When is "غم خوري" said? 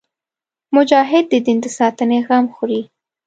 2.27-2.81